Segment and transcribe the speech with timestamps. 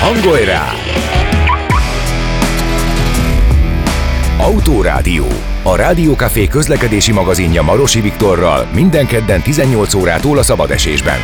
[0.00, 0.72] Hangolj rá!
[4.38, 5.26] Autórádió.
[5.62, 11.18] A Rádiókafé közlekedési magazinja Marosi Viktorral minden kedden 18 órától a szabadesésben.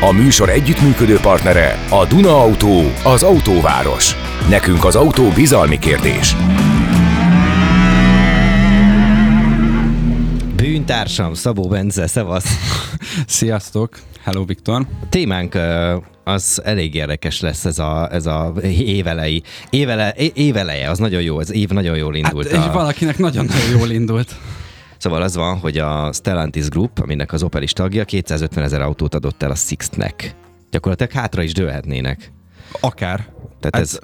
[0.00, 4.14] A műsor együttműködő partnere a Duna Autó, az autóváros.
[4.48, 6.36] Nekünk az autó bizalmi kérdés.
[10.56, 12.48] Bűntársam, Szabó Bence, szevasz!
[13.26, 13.98] Sziasztok!
[14.22, 14.86] Hello, Viktor!
[15.02, 15.58] A témánk
[16.32, 19.42] az elég érdekes lesz ez a, ez a évelei.
[19.70, 22.50] Évele, éveleje, az nagyon jó, ez év nagyon jól indult.
[22.50, 22.72] Hát, és a...
[22.72, 24.34] valakinek nagyon-nagyon jól indult.
[24.98, 29.14] Szóval az van, hogy a Stellantis Group, aminek az Opel is tagja, 250 ezer autót
[29.14, 30.34] adott el a Sixt-nek.
[30.70, 32.32] Gyakorlatilag hátra is dőlhetnének.
[32.80, 33.28] Akár.
[33.60, 33.98] Tehát hát, ez,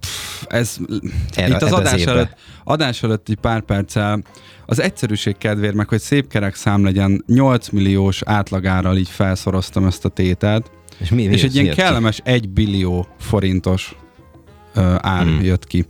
[0.00, 0.76] pff, ez
[1.34, 2.34] erre, itt az adás előtt,
[2.64, 4.22] adás előtt egy pár perccel
[4.66, 10.04] az egyszerűség kedvéért, meg hogy szép kerek szám legyen, 8 milliós átlagárral így felszoroztam ezt
[10.04, 12.30] a tételt, és, mi, mi és egy ilyen kellemes ki?
[12.30, 13.94] 1 billió forintos
[14.74, 15.42] ö, ár hmm.
[15.42, 15.86] jött ki.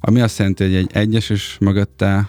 [0.00, 2.28] Ami azt jelenti, hogy egy egyes és mögötte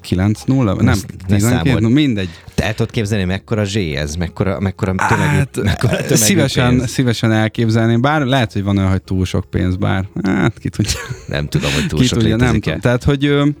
[0.00, 2.28] 9 0 Nem, 12, no, mindegy.
[2.54, 6.90] Te el tudod képzelni, mekkora zsé ez, mekkora, mekkora tömegű, hát, mekkora tömegű szívesen, pénz.
[6.90, 11.00] szívesen elképzelném, bár lehet, hogy van olyan, hogy túl sok pénz, bár hát ki tudja.
[11.26, 12.80] Nem tudom, hogy túl ki sok tudja, nem tudom.
[12.80, 13.54] Tehát, hogy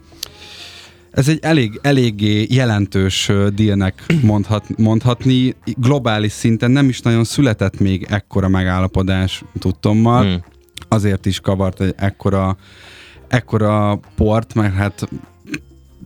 [1.10, 5.54] ez egy elég, eléggé jelentős dílnek mondhat, mondhatni.
[5.76, 10.22] Globális szinten nem is nagyon született még ekkora megállapodás tudtommal.
[10.22, 10.44] Hmm.
[10.88, 12.56] Azért is kavart, hogy ekkora,
[13.28, 15.08] ekkora port, mert hát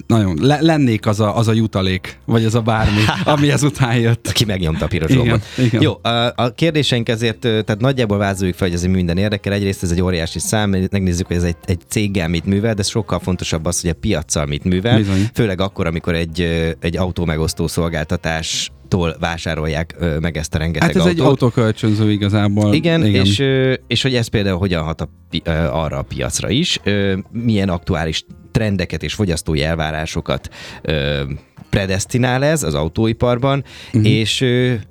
[0.07, 4.27] nagyon, le, lennék az a, az a jutalék, vagy az a bármi, ami ezután jött.
[4.29, 5.83] Aki megnyomta a piros igen, igen.
[5.83, 9.53] Jó, a, a kérdéseink ezért, tehát nagyjából vázoljuk fel, hogy ez minden érdekel.
[9.53, 13.19] Egyrészt ez egy óriási szám, megnézzük, hogy ez egy, egy céggel mit művel, de sokkal
[13.19, 14.97] fontosabb az, hogy a piaccal mit művel.
[14.97, 15.29] Bizony.
[15.35, 16.41] Főleg akkor, amikor egy,
[16.81, 21.19] egy autó megosztó szolgáltatás tól vásárolják ö, meg ezt a rengeteg Hát ez autót.
[21.19, 22.75] egy autókölcsönző igazából.
[22.75, 23.25] Igen, Igen.
[23.25, 25.09] És, ö, és hogy ez például hogyan hat a,
[25.45, 30.49] ö, arra a piacra is, ö, milyen aktuális trendeket és fogyasztói elvárásokat
[30.83, 31.23] ö,
[31.71, 34.11] predestinál ez az autóiparban, uh-huh.
[34.11, 34.45] és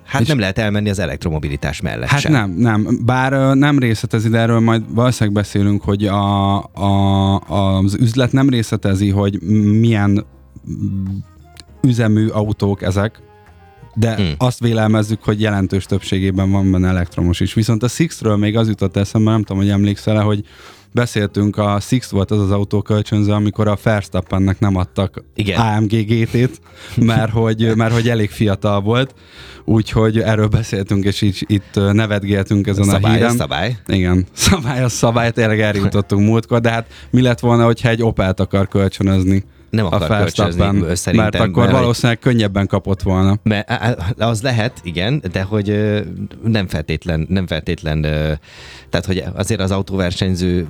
[0.05, 2.31] hát és nem lehet elmenni az elektromobilitás mellett Hát sem.
[2.31, 2.99] nem, nem.
[3.05, 9.09] Bár nem részletezi, de erről majd valószínűleg beszélünk, hogy a, a, az üzlet nem részletezi,
[9.09, 9.41] hogy
[9.79, 10.25] milyen
[11.81, 13.21] üzemű autók ezek,
[13.93, 14.33] de hmm.
[14.37, 17.53] azt vélelmezzük, hogy jelentős többségében van benne elektromos is.
[17.53, 20.45] Viszont a Six-ről még az jutott eszembe, nem tudom, hogy emlékszel hogy
[20.93, 25.59] beszéltünk, a Six volt az az autókölcsönző, amikor a Verstappennek nem adtak Igen.
[25.59, 26.61] AMG GT-t,
[26.95, 29.13] mert hogy, mert hogy elég fiatal volt,
[29.63, 33.35] úgyhogy erről beszéltünk, és így, itt nevetgéltünk ezen szabály, a híren.
[33.35, 38.03] Szabály, Igen, szabály a szabály, tényleg eljutottunk múltkor, de hát mi lett volna, hogyha egy
[38.03, 39.43] Opelt akar kölcsönözni?
[39.73, 41.15] Nem akar a kölcsönözni, szerintem.
[41.15, 43.39] Mert akkor mert, valószínűleg könnyebben kapott volna.
[43.43, 43.71] Mert
[44.17, 46.01] az lehet, igen, de hogy
[46.43, 48.01] nem feltétlen, nem feltétlen,
[48.89, 50.67] tehát hogy azért az autóversenyző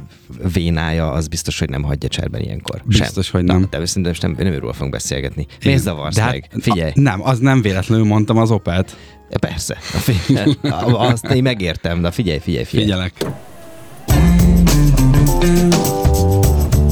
[0.54, 2.82] vénája az biztos, hogy nem hagyja cserben ilyenkor.
[2.86, 3.36] Biztos, Sem.
[3.36, 3.68] hogy nem.
[3.70, 5.46] De szerintem nem, nem őről fogunk beszélgetni.
[5.64, 6.48] Miért zavarsz de meg?
[6.52, 6.92] Hát, Figyelj.
[6.96, 8.96] A, nem, az nem véletlenül mondtam az Opelt.
[9.30, 9.76] Ja, persze.
[9.82, 10.54] Figyelj,
[10.92, 12.86] azt én megértem, de figyelj, figyelj, figyelj.
[12.86, 13.14] Figyelek.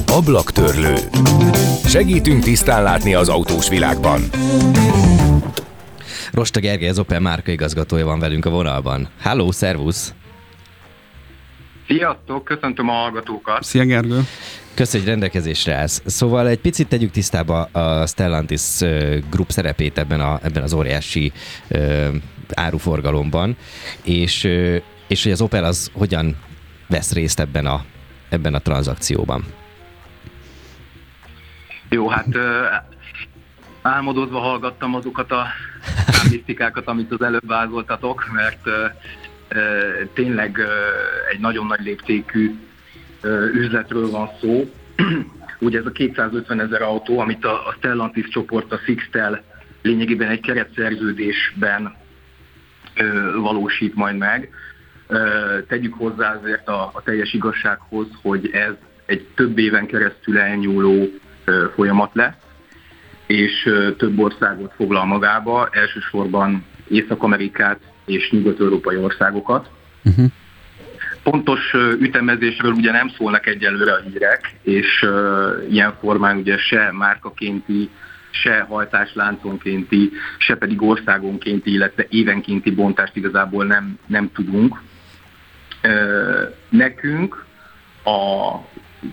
[0.07, 0.95] Ablaktörlő.
[1.91, 4.21] Segítünk tisztán látni az autós világban.
[6.31, 9.09] Rosta Gergely, az Opel márka igazgatója van velünk a vonalban.
[9.21, 10.13] Halló, szervusz!
[11.87, 13.63] Sziasztok, köszöntöm a hallgatókat!
[13.63, 14.19] Szia Gergő!
[14.73, 16.01] Köszönjük, hogy rendelkezésre állsz.
[16.05, 18.77] Szóval egy picit tegyük tisztába a Stellantis
[19.29, 21.31] Group szerepét ebben, a, ebben az óriási
[21.69, 22.07] uh,
[22.53, 23.57] áruforgalomban,
[24.03, 24.75] és, uh,
[25.07, 26.35] és hogy az Opel az hogyan
[26.87, 27.85] vesz részt ebben a,
[28.29, 29.45] ebben a tranzakcióban.
[31.93, 32.37] Jó, hát
[33.81, 35.45] álmodozva hallgattam azokat a
[36.11, 38.69] statisztikákat, amit az előbb vázoltatok, mert
[40.13, 40.59] tényleg
[41.31, 42.55] egy nagyon nagy léptékű
[43.53, 44.71] üzletről van szó.
[45.59, 49.43] Ugye ez a 250 ezer autó, amit a Stellantis csoport, a Sixtel
[49.81, 51.95] lényegében egy keretszerződésben
[53.35, 54.49] valósít majd meg.
[55.67, 58.73] Tegyük hozzá azért a, a teljes igazsághoz, hogy ez
[59.05, 61.09] egy több éven keresztül elnyúló
[61.75, 62.33] folyamat lesz,
[63.27, 69.69] és több országot foglal magába, elsősorban Észak-Amerikát és nyugat-európai országokat.
[70.03, 70.25] Uh-huh.
[71.23, 75.05] Pontos ütemezésről ugye nem szólnak egyelőre a hírek, és
[75.69, 77.89] ilyen formán ugye se márkakénti,
[78.31, 84.81] se hajtáslánconkénti, se pedig országonkénti, illetve évenkénti bontást igazából nem, nem tudunk.
[86.69, 87.45] Nekünk
[88.03, 88.55] a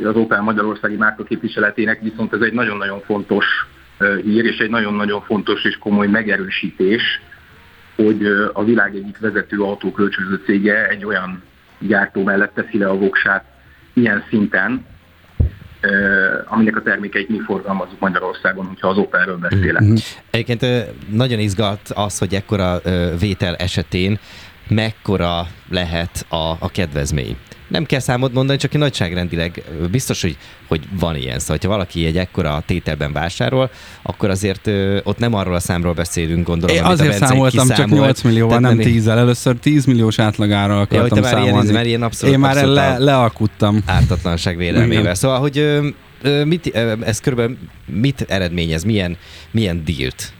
[0.04, 3.44] az Opel Magyarországi márka képviseletének viszont ez egy nagyon-nagyon fontos
[4.22, 7.02] hír, és egy nagyon-nagyon fontos és komoly megerősítés,
[7.96, 11.42] hogy a világ egyik vezető autókölcsönző cége egy olyan
[11.78, 13.44] gyártó mellett teszi le a voksát
[13.92, 14.86] ilyen szinten,
[16.44, 19.82] aminek a termékeit mi forgalmazunk Magyarországon, hogyha az Opelről beszélek.
[19.82, 19.94] Mm-hmm.
[20.30, 22.80] Egyébként nagyon izgat az, hogy ekkora
[23.18, 24.18] vétel esetén
[24.68, 27.36] mekkora lehet a, a kedvezmény
[27.68, 30.36] nem kell számot mondani, csak egy nagyságrendileg biztos, hogy,
[30.68, 31.38] hogy van ilyen.
[31.38, 33.70] Szóval, ha valaki egy ekkora tételben vásárol,
[34.02, 37.90] akkor azért ö, ott nem arról a számról beszélünk, gondolom, Én azért számoltam kiszámolt.
[37.90, 39.18] csak 8 millióval, nem 10 -el.
[39.18, 41.62] Először 10 milliós átlagára akartam ja, már számolni.
[41.62, 43.82] Ilyen, már ilyen abszolút, Én már abszolút le, lealkuttam.
[43.86, 45.14] Ártatlanság vélelmével.
[45.14, 47.56] Szóval, hogy ö, mit, ez körülbelül
[47.86, 49.16] mit eredményez, milyen,
[49.50, 50.32] milyen dílt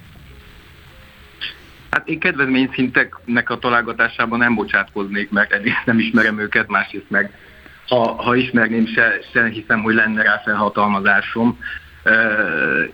[1.90, 7.32] Hát én kedvezményszinteknek a találgatásában nem bocsátkoznék meg, egyrészt nem ismerem őket, másrészt meg
[7.88, 11.58] ha, ha ismerném, se, se hiszem, hogy lenne rá felhatalmazásom,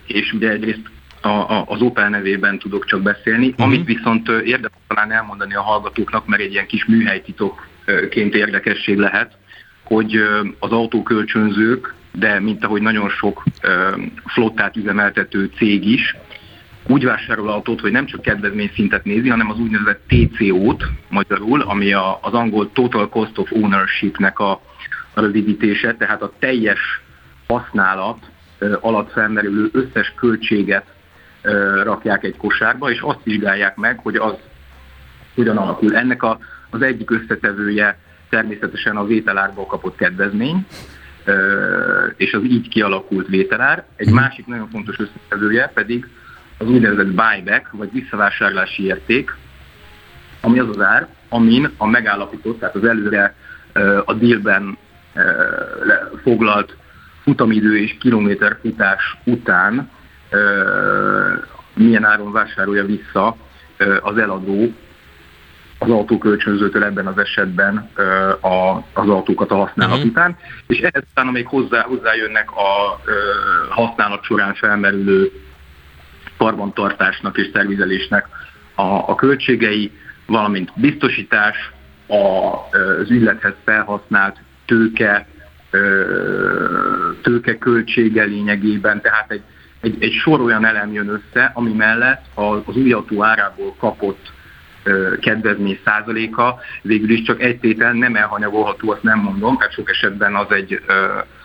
[0.06, 3.66] és ugye egyrészt a, a, az Opel nevében tudok csak beszélni, uh-huh.
[3.66, 9.36] amit viszont érdemes talán elmondani a hallgatóknak, mert egy ilyen kis műhelytitokként érdekesség lehet,
[9.82, 10.16] hogy
[10.58, 13.42] az autókölcsönzők, de mint ahogy nagyon sok
[14.26, 16.16] flottát üzemeltető cég is,
[16.86, 22.18] úgy vásárol autót, hogy nem csak kedvezményszintet nézi, hanem az úgynevezett TCO-t magyarul, ami a,
[22.22, 24.50] az angol Total Cost of Ownership-nek a,
[25.14, 27.00] a rövidítése, tehát a teljes
[27.46, 28.18] használat
[28.80, 30.84] alatt felmerülő összes költséget
[31.82, 34.34] rakják egy kosárba, és azt vizsgálják meg, hogy az
[35.34, 35.96] hogyan alakul.
[35.96, 36.38] Ennek a,
[36.70, 37.98] az egyik összetevője
[38.28, 40.66] természetesen a vételárból kapott kedvezmény,
[42.16, 43.84] és az így kialakult vételár.
[43.96, 44.14] Egy mhm.
[44.14, 46.06] másik nagyon fontos összetevője pedig
[46.58, 49.36] az úgynevezett buyback, vagy visszavásárlási érték,
[50.40, 53.34] ami az az ár, amin a megállapított, tehát az előre
[54.04, 54.78] a dealben
[56.22, 56.76] foglalt
[57.22, 59.90] futamidő és kilométerfutás után
[61.74, 63.36] milyen áron vásárolja vissza
[64.00, 64.72] az eladó
[65.78, 67.90] az autókölcsönzőtől ebben az esetben
[68.92, 70.10] az autókat a használat uh-huh.
[70.10, 70.36] után,
[70.66, 73.00] és ehhez utána még hozzá, hozzájönnek a
[73.68, 75.32] használat során felmerülő
[76.36, 78.28] karbantartásnak és szervizelésnek
[78.74, 79.92] a, a költségei,
[80.26, 81.72] valamint biztosítás,
[82.06, 82.54] a,
[83.00, 84.36] az ügylethez felhasznált
[84.66, 85.26] tőke,
[87.22, 89.42] tőke költsége lényegében, tehát egy,
[89.80, 94.32] egy, egy sor olyan elem jön össze, ami mellett az új autó árából kapott
[95.20, 96.58] kedvezmény százaléka.
[96.82, 100.80] Végül is csak egy tétel nem elhanyagolható, azt nem mondom, mert sok esetben az egy,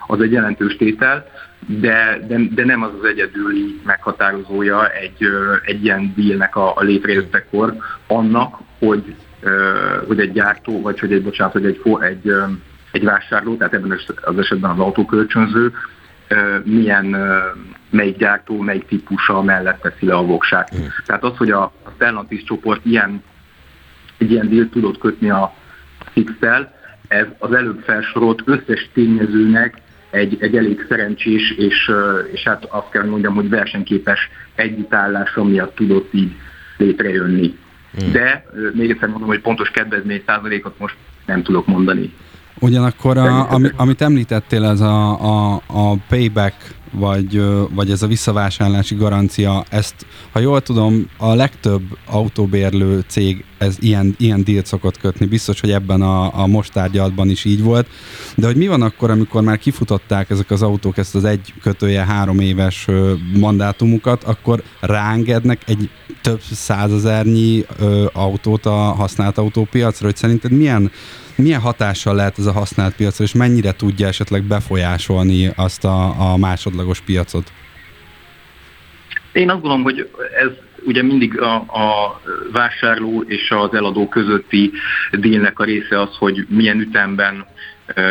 [0.07, 1.31] az egy jelentős tétel,
[1.65, 5.27] de, de, de nem az az egyedüli meghatározója egy,
[5.65, 7.75] egy ilyen dílnek a, a létrejöttekor
[8.07, 9.15] annak, hogy,
[10.07, 12.33] hogy egy gyártó, vagy hogy egy, bocsánat, hogy egy, egy,
[12.91, 15.73] egy vásárló, tehát ebben az esetben az autókölcsönző,
[16.63, 17.15] milyen,
[17.89, 20.75] melyik gyártó, melyik típusa mellett teszi le a voksát.
[20.75, 20.85] Mm.
[21.05, 23.23] Tehát az, hogy a Stellantis csoport ilyen,
[24.17, 25.53] egy ilyen dílt tudott kötni a
[26.11, 26.31] fix
[27.07, 31.91] ez az előbb felsorolt összes tényezőnek egy, egy elég szerencsés, és,
[32.33, 36.31] és hát azt kell mondjam, hogy versenyképes együttállása miatt tudott így
[36.77, 37.57] létrejönni.
[37.99, 38.11] Hmm.
[38.11, 40.95] De még egyszer mondom, hogy pontos kedvezmény százalékot most
[41.25, 42.13] nem tudok mondani.
[42.59, 46.55] Ugyanakkor, a, ami, amit említettél, ez a, a, a payback
[46.91, 47.41] vagy,
[47.73, 54.15] vagy ez a visszavásárlási garancia, ezt, ha jól tudom, a legtöbb autóbérlő cég ez ilyen,
[54.17, 55.25] ilyen dílt szokott kötni.
[55.25, 57.87] Biztos, hogy ebben a, a most tárgyaltban is így volt.
[58.35, 62.05] De hogy mi van akkor, amikor már kifutották ezek az autók ezt az egy kötője
[62.05, 62.87] három éves
[63.39, 65.89] mandátumukat, akkor rángednek egy
[66.21, 67.65] több százezernyi
[68.13, 70.91] autót a használt autópiacra, hogy szerinted milyen
[71.39, 76.37] milyen hatással lehet ez a használt piacra, és mennyire tudja esetleg befolyásolni azt a, a
[76.37, 77.51] másodlagos piacot?
[79.31, 80.51] Én azt gondolom, hogy ez
[80.85, 84.71] ugye mindig a, a vásárló és az eladó közötti
[85.11, 87.45] dílnek a része az, hogy milyen ütemben
[87.85, 88.03] e,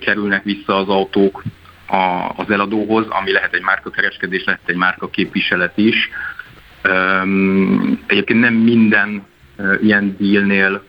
[0.00, 1.42] kerülnek vissza az autók
[1.86, 6.10] a, az eladóhoz, ami lehet egy márkakereskedés, lehet egy márkaképviselet is.
[6.82, 7.22] E,
[8.06, 10.82] egyébként nem minden e, ilyen dílnél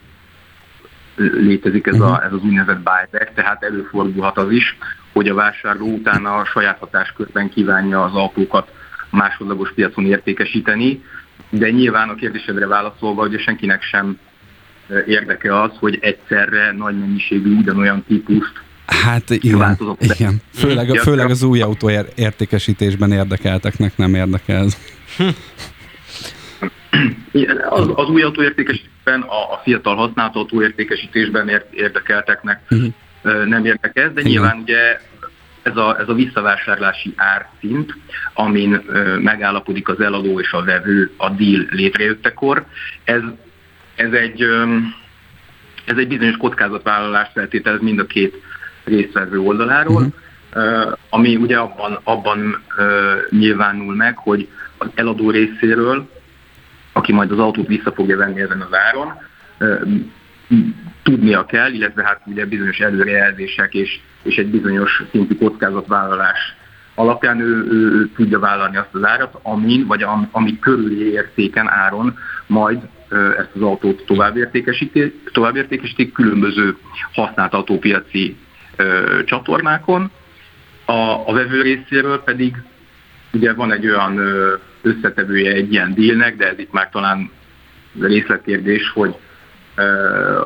[1.16, 2.26] létezik ez, a, mhm.
[2.26, 4.78] ez az úgynevezett buyback, tehát előfordulhat az is,
[5.14, 8.72] hogy a vásárló utána a saját hatáskörben kívánja az autókat
[9.10, 11.04] másodlagos piacon értékesíteni,
[11.50, 14.20] de nyilván a kérdésedre válaszolva, hogy senkinek sem
[15.08, 20.42] érdeke az, hogy egyszerre nagy mennyiségű ugyanolyan típust Hát igen, igen.
[20.54, 24.66] Főleg, főleg az új autó értékesítésben érdekelteknek nem érdekel.
[27.70, 33.46] Az, az új autóértékesítésben, a, a fiatal használt autóértékesítésben érdekelteknek uh-huh.
[33.46, 34.32] nem érdekez, de Igen.
[34.32, 35.00] nyilván ugye
[35.62, 37.94] ez a, ez a visszavásárlási árszint,
[38.34, 42.66] amin ö, megállapodik az eladó és a vevő a deal létrejöttekor,
[43.04, 43.22] ez,
[43.96, 44.78] ez egy ö,
[45.86, 48.42] Ez egy bizonyos kockázatvállalást feltételez mind a két
[48.84, 50.14] résztvevő oldaláról,
[50.54, 50.94] uh-huh.
[51.10, 52.64] ami ugye abban, abban
[53.30, 54.48] nyilvánul meg, hogy
[54.78, 56.10] az eladó részéről,
[56.94, 59.14] aki majd az autót vissza fogja venni ezen az áron,
[61.04, 66.56] tudnia kell, illetve hát ugye bizonyos előrejelzések és, és egy bizonyos szintű kockázatvállalás
[66.96, 71.70] alapján ő, ő, ő tudja vállalni azt az árat, amin, vagy am, ami körüli értéken
[71.70, 72.80] áron majd
[73.38, 76.78] ezt az autót továbbértékesítik, továbbértékesítik különböző
[77.14, 78.38] használt autópiaci
[78.76, 80.12] ö, csatornákon.
[80.86, 82.56] A, a vevő részéről pedig
[83.34, 87.32] ugye van egy olyan ö, összetevője egy ilyen dílnek, de ez itt már talán
[88.00, 89.16] részletkérdés, hogy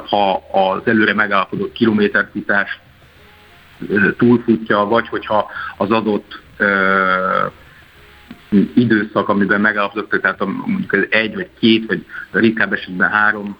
[0.10, 2.80] ha az előre megállapodott kilométerfutást
[4.18, 6.40] túlfutja, vagy hogyha az adott
[8.76, 13.58] időszak, amiben megállapodott, tehát mondjuk ez egy, vagy két, vagy ritkább esetben három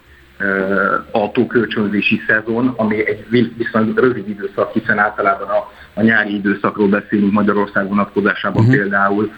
[1.10, 7.88] autókölcsönzési szezon, ami egy viszonylag rövid időszak, hiszen általában a, a nyári időszakról beszélünk Magyarország
[7.88, 8.76] vonatkozásában uh-huh.
[8.76, 9.32] például,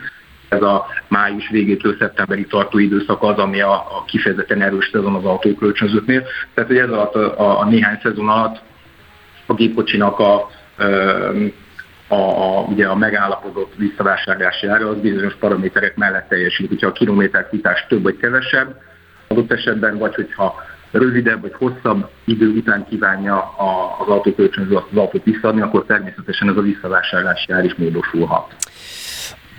[0.50, 5.24] ez a május végétől szeptemberig tartó időszak az, ami a, a kifejezetten erős szezon az
[5.24, 6.22] autókölcsönzőknél.
[6.54, 8.60] Tehát, hogy ez alatt a, a, a néhány szezon alatt
[9.46, 10.50] a gépkocsinak a,
[12.08, 16.68] a, a, ugye a megállapodott visszavásárlási ára az bizonyos paraméterek mellett teljesül.
[16.68, 18.80] Hogyha a kilométer futás több vagy kevesebb,
[19.28, 20.54] adott esetben, vagy hogyha
[20.90, 23.54] rövidebb vagy hosszabb idő után kívánja
[23.98, 28.54] az autókölcsönző az autót visszaadni, akkor természetesen ez a visszavásárlási ár is módosulhat.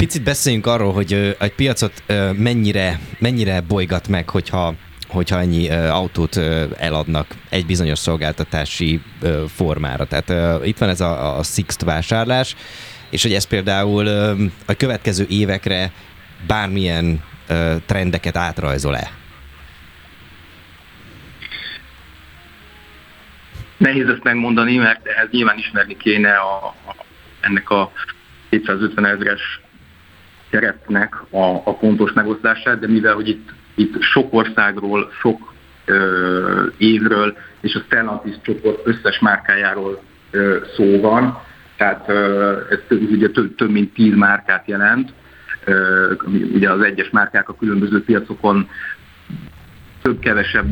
[0.01, 2.03] Picit beszéljünk arról, hogy egy piacot
[2.37, 4.73] mennyire, mennyire bolygat meg, hogyha
[5.07, 6.37] hogyha ennyi autót
[6.77, 9.01] eladnak egy bizonyos szolgáltatási
[9.47, 10.05] formára.
[10.05, 12.55] Tehát itt van ez a, a Sixt vásárlás,
[13.09, 14.07] és hogy ez például
[14.65, 15.91] a következő évekre
[16.47, 17.23] bármilyen
[17.85, 19.11] trendeket átrajzol-e?
[23.77, 26.95] Nehéz ezt megmondani, mert ehhez nyilván ismerni kéne a, a,
[27.41, 27.91] ennek a
[28.49, 29.60] 250 ezres
[30.51, 35.53] keretnek a, a pontos megosztását, de mivel, hogy itt itt sok országról, sok
[35.85, 41.41] ö, évről és a Stellantis csoport összes márkájáról ö, szó van,
[41.77, 45.13] tehát ö, ez ugye több, több mint tíz márkát jelent,
[45.63, 46.13] ö,
[46.53, 48.69] ugye az egyes márkák a különböző piacokon
[50.01, 50.65] több-kevesebb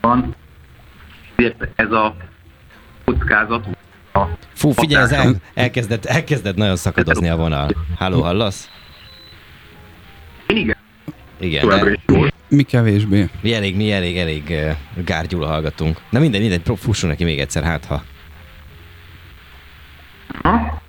[0.00, 0.34] van,
[1.36, 2.16] ezért ez a
[3.04, 3.75] kockázat
[4.54, 7.70] Fú, figyelj, ez el, elkezdett, elkezdett nagyon szakadozni a vonal.
[7.98, 8.70] Háló, hallasz?
[10.46, 10.76] Igen.
[11.40, 11.68] Igen.
[11.68, 11.98] De...
[12.48, 13.28] Mi kevésbé.
[13.40, 15.98] Mi elég, mi elég, elég uh, gárgyul hallgatunk.
[16.10, 18.02] Na minden, minden, fusson neki még egyszer, hát ha.
[20.42, 20.82] Ha?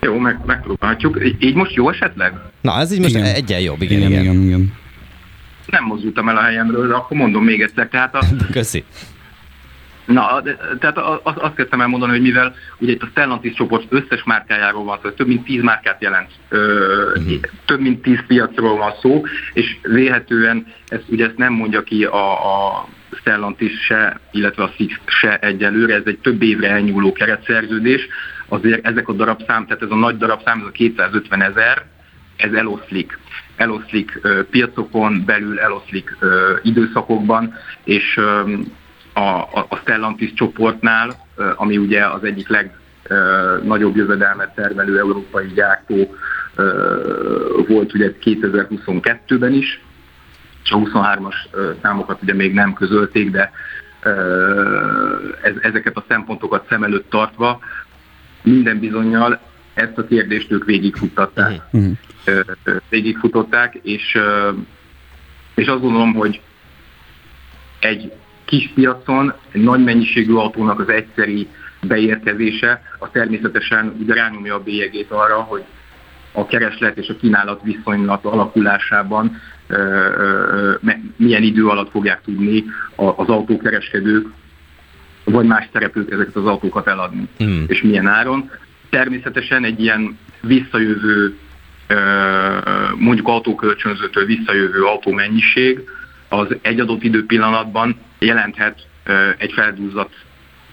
[0.00, 1.18] Jó, meg, megpróbálhatjuk.
[1.38, 2.32] Így most jó esetleg?
[2.60, 3.34] Na, ez így most igen.
[3.34, 4.10] egyen jobb, igen, igen.
[4.10, 4.42] igen, igen.
[4.42, 4.72] igen.
[5.66, 7.88] Nem mozdultam el a helyemről, de akkor mondom még egyszer.
[7.88, 8.84] Tehát a, Köszi.
[10.06, 14.24] Na, de, tehát azt, azt kezdtem elmondani, hogy mivel ugye itt a Stellantis csoport összes
[14.24, 17.40] márkájáról van szó, több mint tíz márkát jelent, ö, uh-huh.
[17.64, 19.22] több mint tíz piacról van szó,
[19.52, 24.94] és véhetően ezt, ugye ezt nem mondja ki a, a Stellantis se, illetve a Six
[25.06, 28.08] se egyelőre, ez egy több évre elnyúló keretszerződés,
[28.48, 31.84] azért ezek a darabszám, tehát ez a nagy darabszám, ez a 250 ezer,
[32.36, 33.18] ez eloszlik.
[33.56, 38.42] Eloszlik ö, piacokon belül, eloszlik ö, időszakokban, és ö,
[39.16, 46.14] a, a Stellantis csoportnál, ami ugye az egyik legnagyobb jövedelmet termelő európai gyártó
[47.68, 49.80] volt ugye 2022-ben is,
[50.64, 51.34] és a 23-as
[51.82, 53.50] számokat ugye még nem közölték, de
[55.60, 57.60] ezeket a szempontokat szem előtt tartva
[58.42, 59.40] minden bizonyal
[59.74, 61.60] ezt a kérdést ők végigfuttatták.
[61.72, 61.96] Uh-huh.
[62.88, 64.18] Végigfutották, és,
[65.54, 66.40] és azt gondolom, hogy
[67.80, 68.12] egy
[68.46, 71.48] kis piacon egy nagy mennyiségű autónak az egyszeri
[71.82, 75.64] beérkezése, a természetesen ugye rányomja a bélyegét arra, hogy
[76.32, 79.40] a kereslet és a kínálat viszonylat alakulásában
[81.16, 84.26] milyen idő alatt fogják tudni az autókereskedők
[85.24, 87.64] vagy más szereplők ezeket az autókat eladni, mm.
[87.66, 88.50] és milyen áron.
[88.90, 91.36] Természetesen egy ilyen visszajövő,
[92.98, 95.80] mondjuk autókölcsönzőtől visszajövő autómennyiség
[96.28, 98.86] az egy adott időpillanatban jelenthet
[99.38, 100.10] egy feldúzat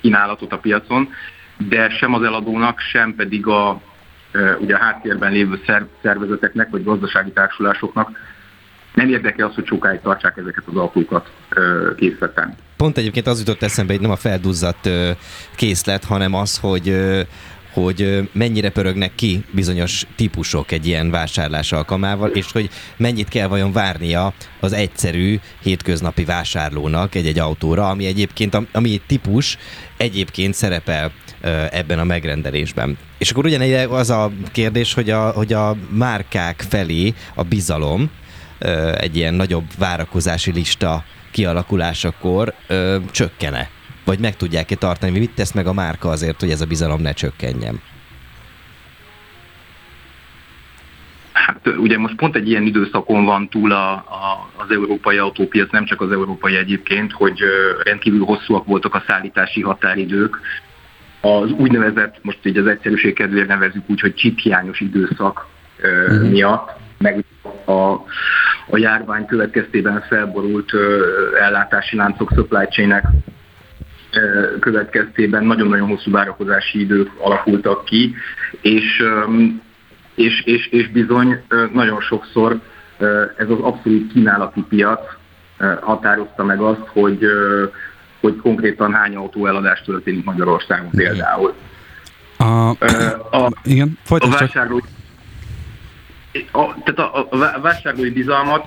[0.02, 1.10] kínálatot a piacon,
[1.58, 3.82] de sem az eladónak, sem pedig a,
[4.60, 5.62] ugye a háttérben lévő
[6.02, 8.10] szervezeteknek vagy gazdasági társulásoknak
[8.94, 11.32] nem érdekel az, hogy sokáig tartsák ezeket az autókat
[11.96, 12.56] készleten.
[12.78, 14.90] Pont egyébként az jutott eszembe, hogy nem a felduzzadt
[15.56, 16.96] készlet, hanem az, hogy
[17.74, 23.72] hogy mennyire pörögnek ki bizonyos típusok egy ilyen vásárlás alkalmával, és hogy mennyit kell vajon
[23.72, 29.58] várnia az egyszerű hétköznapi vásárlónak egy-egy autóra, ami egyébként, ami egy típus
[29.98, 31.12] egyébként szerepel
[31.72, 32.98] ebben a megrendelésben.
[33.18, 38.10] És akkor ugyanígy az a kérdés, hogy a, hogy a márkák felé a bizalom
[38.98, 42.54] egy ilyen nagyobb várakozási lista kialakulásakor
[43.12, 43.70] csökkene
[44.06, 45.20] vagy meg tudják-e tartani?
[45.20, 47.82] Mit tesz meg a márka azért, hogy ez a bizalom ne csökkenjen?
[51.32, 55.86] Hát ugye most pont egy ilyen időszakon van túl a, a, az európai autópiac, nem
[55.86, 57.40] csak az európai egyébként, hogy
[57.84, 60.40] rendkívül hosszúak voltak a szállítási határidők.
[61.22, 65.48] Az úgynevezett, most így az egyszerűség kedvéért nevezük úgy, hogy csiphiányos időszak
[65.84, 66.30] uh-huh.
[66.30, 67.24] miatt, meg
[67.66, 67.92] a,
[68.70, 70.72] a járvány következtében felborult
[71.40, 72.92] ellátási láncok supply chain
[74.60, 78.16] következtében nagyon-nagyon hosszú várakozási idők alakultak ki,
[78.62, 79.04] és,
[80.16, 81.44] és, és, és bizony
[81.74, 82.60] nagyon sokszor
[83.38, 85.02] ez az abszolút kínálati piac
[85.82, 87.20] határozta meg azt, hogy,
[88.22, 91.54] hogy konkrétan hány autó eladás történik Magyarországon például.
[92.38, 92.70] A,
[93.32, 94.80] a, igen, a vásárlói,
[96.52, 98.66] a, tehát a, a vásárlói bizalmat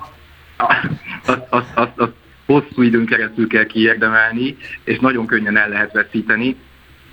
[0.57, 2.11] azt, azt, azt, azt
[2.47, 6.55] hosszú időn keresztül kell kiérdemelni, és nagyon könnyen el lehet veszíteni.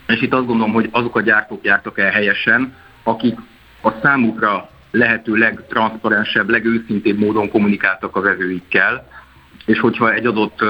[0.06, 3.38] És itt azt gondolom, hogy azok a gyártók jártak el helyesen, akik
[3.82, 9.08] a számukra lehető legtranszparensebb, legőszintébb módon kommunikáltak a vevőikkel,
[9.64, 10.64] és hogyha egy adott,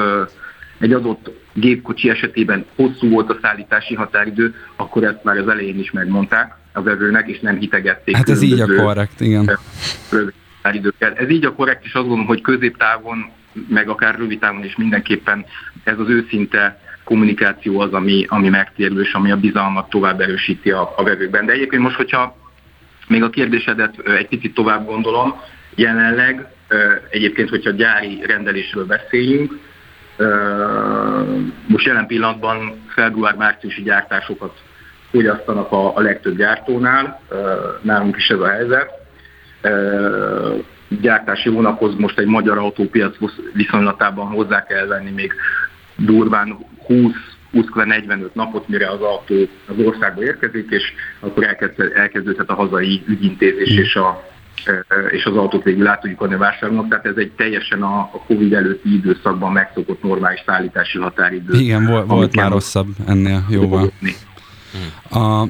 [0.78, 5.90] egy adott gépkocsi esetében hosszú volt a szállítási határidő, akkor ezt már az elején is
[5.90, 8.16] megmondták a vevőnek, és nem hitegették.
[8.16, 9.58] Hát ez így a korrekt, igen.
[10.98, 13.30] Ez így a korrekt, és azt gondolom, hogy középtávon
[13.68, 15.44] meg akár rövid távon is mindenképpen
[15.84, 20.92] ez az őszinte kommunikáció az, ami, ami megtérül, és ami a bizalmat tovább erősíti a,
[20.96, 21.46] a vevőkben.
[21.46, 22.36] De egyébként most, hogyha
[23.08, 25.40] még a kérdésedet egy picit tovább gondolom,
[25.74, 26.46] jelenleg
[27.10, 29.58] egyébként, hogyha gyári rendelésről beszéljünk,
[31.66, 34.62] most jelen pillanatban február-márciusi gyártásokat
[35.10, 37.20] fogyasztanak a, a legtöbb gyártónál,
[37.82, 38.90] nálunk is ez a helyzet
[41.00, 43.16] gyártási hónaphoz most egy magyar autópiac
[43.52, 45.32] viszonylatában hozzá kell venni még
[45.96, 47.12] durván 20
[47.54, 49.34] 20-45 napot, mire az autó
[49.66, 50.82] az országba érkezik, és
[51.20, 51.56] akkor
[51.94, 54.24] elkezdődhet a hazai ügyintézés és, a,
[55.10, 58.52] és az autót végül át tudjuk adni a vásárlónak, tehát ez egy teljesen a, Covid
[58.52, 61.58] előtti időszakban megszokott normális szállítási határidő.
[61.58, 63.90] Igen, volt, volt már rosszabb ennél jóval.
[65.10, 65.48] A,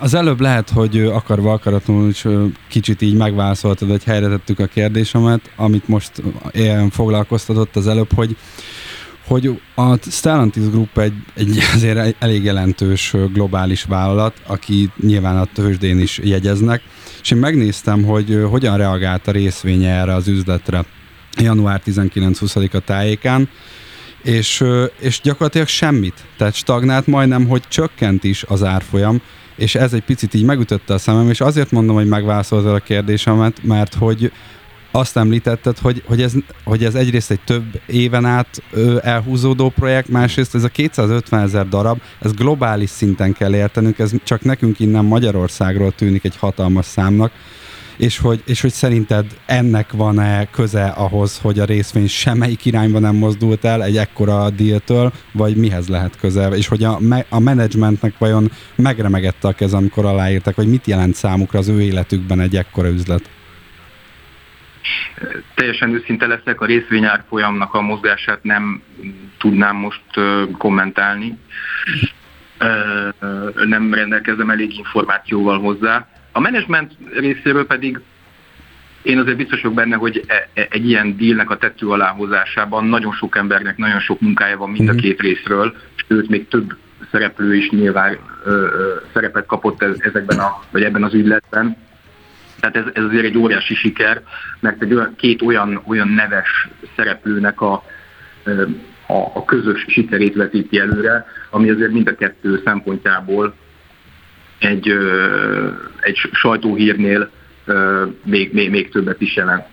[0.00, 2.26] az előbb lehet, hogy akarva akaratlanul is
[2.68, 6.12] kicsit így megválaszoltad, hogy helyre tettük a kérdésemet, amit most
[6.52, 8.36] ilyen foglalkoztatott az előbb, hogy
[9.26, 15.98] hogy a Stellantis Group egy, egy azért elég jelentős globális vállalat, aki nyilván a tőzsdén
[15.98, 16.82] is jegyeznek,
[17.22, 20.84] és én megnéztem, hogy hogyan reagált a részvénye erre az üzletre
[21.38, 23.48] január 19-20-a tájékán,
[24.22, 24.64] és,
[24.98, 26.24] és gyakorlatilag semmit.
[26.36, 29.20] Tehát stagnált majdnem, hogy csökkent is az árfolyam,
[29.56, 33.62] és ez egy picit így megütötte a szemem, és azért mondom, hogy megválaszoltad a kérdésemet,
[33.62, 34.32] mert hogy
[34.90, 36.32] azt említetted, hogy, hogy, ez,
[36.64, 38.62] hogy ez egyrészt egy több éven át
[39.02, 44.42] elhúzódó projekt, másrészt ez a 250 ezer darab, ez globális szinten kell értenünk, ez csak
[44.42, 47.32] nekünk innen Magyarországról tűnik egy hatalmas számnak,
[48.00, 53.14] és hogy, és hogy szerinted ennek van-e köze ahhoz, hogy a részvény semmelyik irányba nem
[53.14, 58.50] mozdult el egy ekkora díltől, vagy mihez lehet köze, és hogy a, a menedzsmentnek vajon
[58.74, 63.30] megremegette a kez, amikor aláírtak, vagy mit jelent számukra az ő életükben egy ekkora üzlet?
[65.54, 68.82] Teljesen őszinte leszek, a részvényárfolyamnak a mozgását nem
[69.38, 70.02] tudnám most
[70.58, 71.38] kommentálni.
[73.64, 76.08] Nem rendelkezem elég információval hozzá.
[76.32, 78.00] A menedzsment részéről pedig
[79.02, 83.12] én azért biztos vagyok benne, hogy e, e, egy ilyen dílnek a tető aláhozásában nagyon
[83.12, 85.00] sok embernek nagyon sok munkája van mind a mhm.
[85.00, 85.74] két részről,
[86.08, 86.76] sőt még több
[87.10, 91.76] szereplő is nyilván ö, ö, szerepet kapott ez, ezekben a, vagy ebben az ügyletben.
[92.60, 94.22] Tehát ez, ez azért egy óriási siker,
[94.60, 97.72] mert egy olyan, két olyan, olyan neves szereplőnek a,
[99.06, 103.54] a, a közös sikerét vetíti előre, ami azért mind a kettő szempontjából
[104.60, 104.92] egy,
[106.00, 107.30] egy sajtóhírnél
[108.24, 109.66] még, még, még többet is jelent.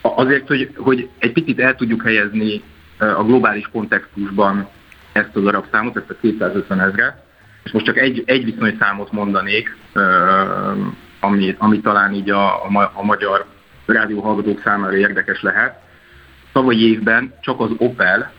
[0.00, 2.62] Azért, hogy, hogy egy picit el tudjuk helyezni
[2.98, 4.68] a globális kontextusban
[5.12, 7.22] ezt az arab ezt a 250 ezret,
[7.64, 9.76] és most csak egy, egy viszonyszámot mondanék,
[11.20, 13.46] ami, ami talán így a, a, a magyar
[13.86, 15.80] rádióhallgatók számára érdekes lehet.
[16.52, 18.32] Tavalyi évben csak az Opel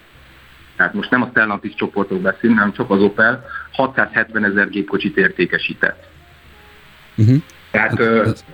[0.79, 6.07] tehát most nem a Stellantis csoportok beszélünk, hanem csak az Opel 670 ezer gépkocsit értékesített.
[7.17, 7.37] Uh-huh.
[7.71, 8.45] Tehát, hát,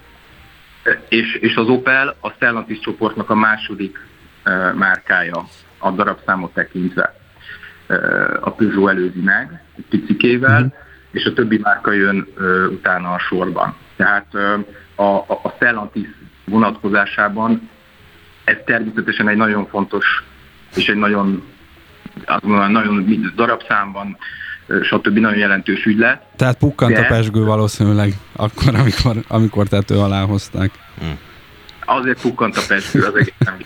[1.07, 4.05] és, és az Opel a Stellantis csoportnak a második
[4.75, 5.47] márkája
[5.77, 7.15] a darabszámot tekintve.
[8.41, 10.73] A Peugeot előzi meg, egy picikével, uh-huh.
[11.11, 12.27] és a többi márka jön
[12.69, 13.75] utána a sorban.
[13.95, 14.33] Tehát
[14.95, 16.07] a, a, a Stellantis
[16.45, 17.69] vonatkozásában
[18.43, 20.23] ez természetesen egy nagyon fontos
[20.75, 21.43] és egy nagyon,
[22.25, 24.17] azt mondom, nagyon darabszámban,
[24.81, 25.17] stb.
[25.17, 26.21] nagyon jelentős ügylet.
[26.35, 27.01] Tehát pukkant de...
[27.01, 30.71] a pesgő valószínűleg akkor, amikor, amikor tető alá hozták.
[30.99, 31.05] Hm.
[31.85, 33.57] Azért pukkant a pesgő, az egészen.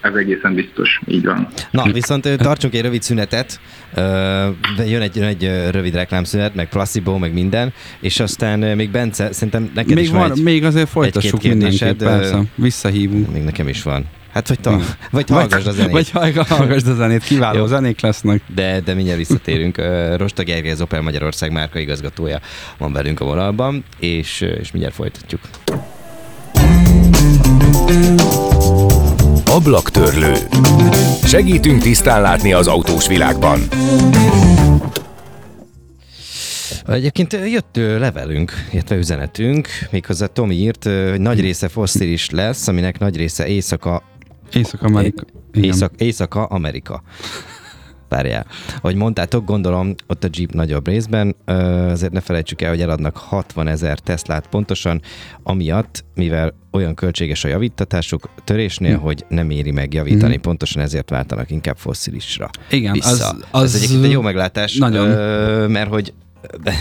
[0.00, 1.48] Ez egészen biztos, így van.
[1.70, 3.60] Na, viszont tartsunk egy rövid szünetet,
[4.86, 9.70] jön egy, jön egy rövid reklámszünet, meg placebo, meg minden, és aztán még Bence, szerintem
[9.74, 13.32] neked még is van egy, Még azért folytassuk mindenképp, persze, visszahívunk.
[13.32, 14.04] Még nekem is van.
[14.32, 15.92] Hát vagy, ta, vagy hallgassd a zenét.
[15.92, 16.10] Vagy
[16.48, 17.66] hallgassd a zenét, kiváló Jó.
[17.66, 18.42] zenék lesznek.
[18.54, 19.76] De, de mindjárt visszatérünk.
[20.16, 22.40] Rosta Gergely, az Opel Magyarország márka igazgatója
[22.78, 25.40] van velünk a vonalban, és, és mindjárt folytatjuk.
[29.50, 30.32] Ablaktörlő.
[31.24, 33.60] Segítünk tisztán látni az autós világban.
[36.86, 43.16] Egyébként jött levelünk, illetve üzenetünk, méghozzá Tomi írt, hogy nagy része fosszilis lesz, aminek nagy
[43.16, 44.02] része éjszaka
[44.52, 45.24] Észak-Amerika.
[45.52, 47.02] Észak, Északa-Amerika.
[48.12, 48.46] Várjál.
[48.80, 51.36] Ahogy mondtátok, gondolom ott a Jeep nagyobb részben,
[51.90, 55.02] azért ne felejtsük el, hogy eladnak 60 ezer Teslát pontosan,
[55.42, 59.02] amiatt, mivel olyan költséges a javítatásuk törésnél, hm.
[59.02, 60.40] hogy nem éri meg javítani, hm.
[60.40, 62.50] pontosan ezért váltanak inkább fosszilisra.
[62.70, 63.10] Igen, vissza.
[63.10, 63.62] az, az...
[63.62, 65.08] Ez egyébként egy jó meglátás, nagyon.
[65.70, 66.12] mert hogy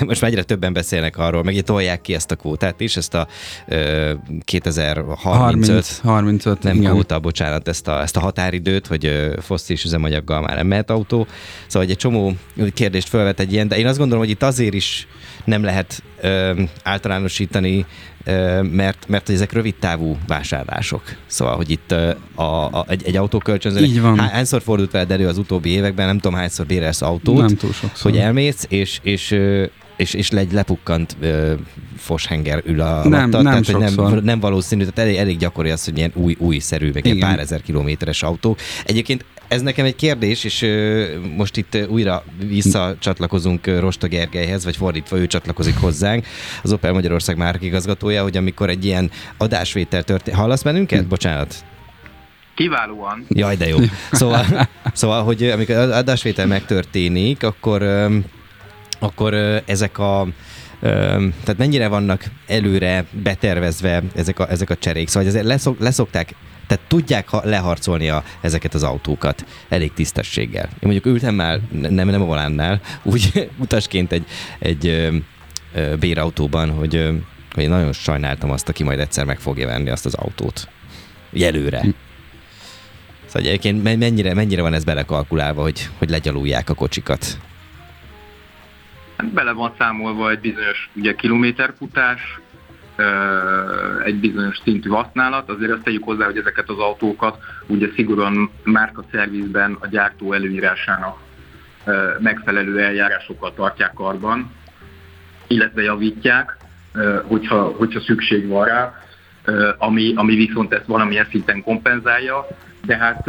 [0.05, 3.27] most már egyre többen beszélnek arról, meg tolják ki ezt a kvótát is, ezt a
[3.67, 6.91] ö, 2035, 30, 35 nem igen.
[6.91, 11.27] kvóta, bocsánat, ezt a, ezt a határidőt, hogy fosszilis üzemanyaggal már nem mehet autó.
[11.67, 12.33] Szóval egy csomó
[12.73, 15.07] kérdést felvet egy ilyen, de én azt gondolom, hogy itt azért is
[15.45, 17.85] nem lehet ö, általánosítani,
[18.23, 21.03] ö, mert, mert ezek rövid távú vásárlások.
[21.25, 24.19] Szóval, hogy itt ö, a, a, egy, egy autókölcsönzőnek Így van.
[24.19, 28.11] hányszor fordult veled elő az utóbbi években, nem tudom hányszor bérelsz autót, nem túl sokszor.
[28.11, 29.35] hogy elmész, és, és
[30.01, 31.53] és, és egy lepukkant ö,
[31.97, 35.69] foshenger ül a nem, latta, nem, tehát, hogy nem, nem valószínű, tehát elég, elég gyakori
[35.69, 38.57] az, hogy ilyen új, új szerű, meg pár ezer kilométeres autó.
[38.85, 41.05] Egyébként ez nekem egy kérdés, és ö,
[41.37, 46.25] most itt újra visszacsatlakozunk Rosta Gergelyhez, vagy fordítva ő csatlakozik hozzánk,
[46.63, 51.07] az Opel Magyarország márkigazgatója, hogy amikor egy ilyen adásvétel történik, hallasz bennünket?
[51.07, 51.55] Bocsánat.
[52.55, 53.25] Kiválóan.
[53.29, 53.77] Jaj, de jó.
[54.11, 54.45] Szóval,
[54.93, 58.09] szóval hogy amikor adásvétel megtörténik, akkor
[59.01, 59.33] akkor
[59.65, 60.27] ezek a
[60.81, 65.07] tehát mennyire vannak előre betervezve ezek a, ezek a cserék?
[65.07, 66.35] Szóval ezért leszok, leszokták,
[66.67, 70.65] tehát tudják ha, leharcolni a, ezeket az autókat elég tisztességgel.
[70.65, 74.25] Én mondjuk ültem már, nem, nem a volánnál, úgy utasként egy,
[74.59, 75.15] egy ö,
[75.73, 77.13] ö, bérautóban, hogy, ö,
[77.53, 80.67] hogy én nagyon sajnáltam azt, aki majd egyszer meg fogja venni azt az autót.
[81.31, 81.79] Jelőre.
[81.79, 81.89] Hm.
[83.25, 87.37] Szóval egyébként mennyire, mennyire van ez belekalkulálva, hogy, hogy legyalulják a kocsikat?
[89.33, 92.39] Bele van számolva egy bizonyos ugye, kilométerfutás,
[94.03, 95.49] egy bizonyos szintű használat.
[95.49, 101.17] Azért azt tegyük hozzá, hogy ezeket az autókat ugye szigorúan márka szervizben a gyártó előírásának
[102.19, 104.51] megfelelő eljárásokkal tartják karban,
[105.47, 106.57] illetve javítják,
[107.23, 108.93] hogyha, hogyha szükség van rá,
[109.77, 112.47] ami, ami viszont ezt valamilyen szinten kompenzálja,
[112.85, 113.23] de hát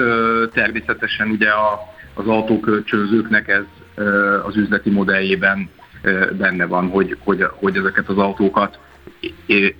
[0.52, 1.80] természetesen ugye a,
[2.14, 3.64] az autókölcsönzőknek ez
[4.44, 5.68] az üzleti modelljében
[6.38, 8.78] benne van, hogy, hogy, hogy ezeket az autókat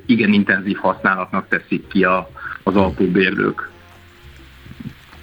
[0.07, 2.31] igen intenzív használatnak teszik ki a,
[2.63, 3.71] az autóbérlők.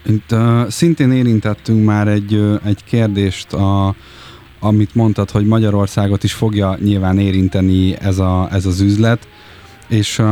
[0.05, 3.95] Itt uh, szintén érintettünk már egy, uh, egy kérdést, a,
[4.59, 9.27] amit mondtad, hogy Magyarországot is fogja nyilván érinteni ez, a, ez az üzlet,
[9.87, 10.25] és uh,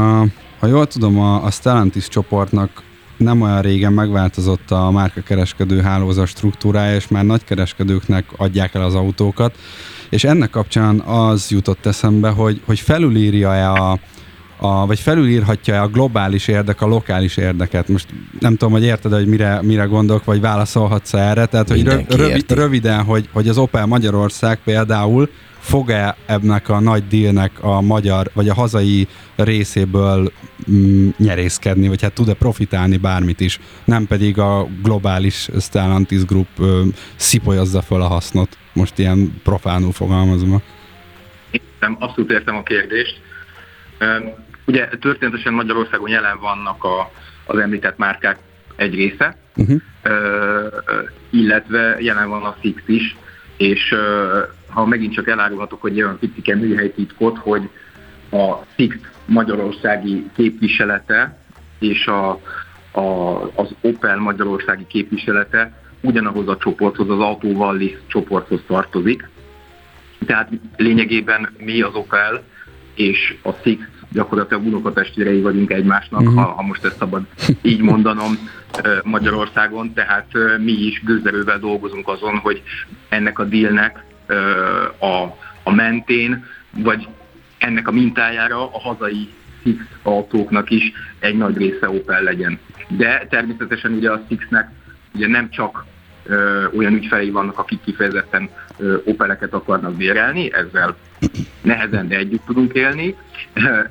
[0.60, 2.84] ha jól tudom, a, a Stellantis csoportnak
[3.18, 9.58] nem olyan régen megváltozott a márkakereskedő hálózat struktúrája, és már nagykereskedőknek adják el az autókat,
[10.10, 14.00] és ennek kapcsán az jutott eszembe, hogy, hogy felülírja-e a,
[14.58, 17.88] a, vagy felülírhatja a globális érdek a lokális érdeket.
[17.88, 18.08] Most
[18.40, 21.46] nem tudom, hogy érted, hogy mire, mire gondolok, vagy válaszolhatsz erre.
[21.46, 27.64] Tehát, hogy rövid, röviden, hogy, hogy az Opel Magyarország például fog-e ennek a nagy dílnek
[27.64, 30.32] a magyar, vagy a hazai részéből
[30.72, 36.84] mm, nyerészkedni, vagy hát tud-e profitálni bármit is, nem pedig a globális Stellantis Group ö,
[37.16, 38.58] szipolyozza fel a hasznot.
[38.74, 40.62] Most ilyen profánul fogalmazva.
[41.52, 43.22] Értem, abszolút értem a kérdést.
[44.68, 47.12] Ugye történetesen Magyarországon jelen vannak a,
[47.46, 48.38] az említett márkák
[48.76, 49.82] egy része, uh-huh.
[51.30, 53.16] illetve jelen van a Six is,
[53.58, 53.96] és
[54.70, 57.70] ha megint csak elárulhatok, hogy olyan picike műhelytitkot, hogy
[58.32, 61.38] a Six magyarországi képviselete
[61.80, 62.30] és a,
[62.92, 69.30] a, az Opel magyarországi képviselete ugyanahoz a csoporthoz, az Autóvallis csoporthoz tartozik.
[70.26, 72.44] Tehát lényegében mi az Opel
[72.96, 73.84] és a Six
[74.18, 76.36] gyakorlatilag unokatestvérei vagyunk egymásnak, uh-huh.
[76.36, 77.24] ha, ha most ezt szabad
[77.62, 78.50] így mondanom
[79.04, 80.28] Magyarországon, tehát
[80.58, 82.62] mi is gőzerővel dolgozunk azon, hogy
[83.10, 84.04] ennek a dealnek
[85.00, 85.24] a,
[85.64, 87.08] a mentén, vagy
[87.58, 89.30] ennek a mintájára a hazai
[89.64, 92.60] Six autóknak is egy nagy része Opel legyen.
[92.88, 94.70] De természetesen ugye a Sixnek
[95.16, 95.86] ugye nem csak
[96.26, 100.96] ö, olyan ügyfelei vannak, akik kifejezetten ö, Opeleket akarnak bérelni, ezzel
[101.62, 103.16] nehezen, együtt tudunk élni.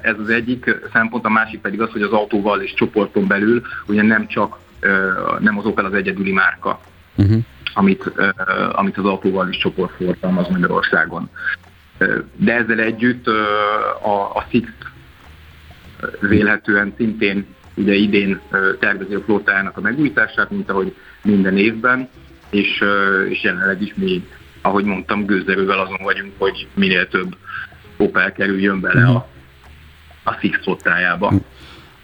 [0.00, 4.02] Ez az egyik szempont, a másik pedig az, hogy az autóval és csoporton belül ugye
[4.02, 6.80] nem csak ö, nem az Opel az egyedüli márka,
[7.16, 7.38] uh-huh.
[7.74, 8.28] amit, ö,
[8.72, 11.30] amit az autóval is csoport fortalmaz Magyarországon.
[12.36, 13.26] De ezzel együtt
[14.02, 14.68] a, a Six
[16.20, 18.40] vélhetően szintén ugye idén
[18.78, 22.08] tervezi a flottájának a megújítását, mint ahogy minden évben,
[22.50, 22.84] és,
[23.28, 24.28] és jelenleg is mi,
[24.66, 27.36] ahogy mondtam, gőzerővel azon vagyunk, hogy minél több
[27.96, 29.28] Opel kerüljön bele a,
[30.24, 31.32] a Six flottájába.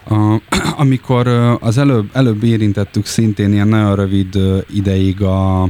[0.09, 0.40] A,
[0.77, 1.27] amikor
[1.61, 4.38] az előbb, előbb érintettük szintén ilyen nagyon rövid
[4.75, 5.62] ideig a,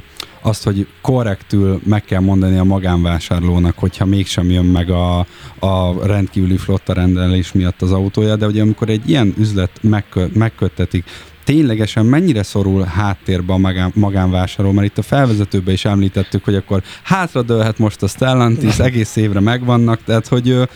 [0.43, 5.19] azt, hogy korrektül meg kell mondani a magánvásárlónak, hogyha mégsem jön meg a,
[5.59, 11.05] a rendkívüli flotta rendelés miatt az autója, de ugye amikor egy ilyen üzlet megkö, megköttetik,
[11.45, 16.83] ténylegesen mennyire szorul háttérbe a magán, magánvásárló, mert itt a felvezetőben is említettük, hogy akkor
[17.03, 20.69] hátradőlhet most a Stellantis, egész évre megvannak, tehát hogy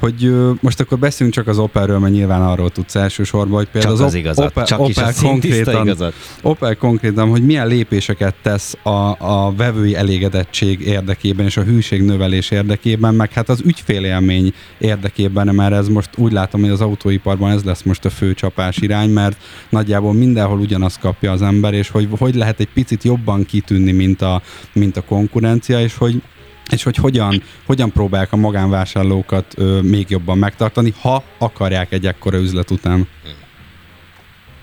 [0.00, 4.06] hogy most akkor beszélünk csak az Opelről, mert nyilván arról tudsz elsősorban, hogy például csak
[4.06, 6.14] az, az igazat, Opel, csak Opel, is konkrétan, igazat.
[6.42, 12.50] Opel konkrétan, hogy milyen lépéseket tesz a, a vevői elégedettség érdekében és a hűség növelés
[12.50, 17.62] érdekében, meg hát az ügyfélélmény érdekében, mert ez most úgy látom, hogy az autóiparban ez
[17.62, 19.36] lesz most a fő csapás irány, mert
[19.68, 24.22] nagyjából mindenhol ugyanazt kapja az ember, és hogy hogy lehet egy picit jobban kitűnni, mint
[24.22, 26.22] a, mint a konkurencia, és hogy
[26.70, 32.38] és hogy hogyan, hogyan próbálják a magánvásárlókat ö, még jobban megtartani, ha akarják egy ekkora
[32.38, 33.08] üzlet után.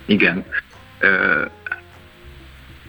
[0.05, 0.45] Igen.
[0.99, 1.41] Ö,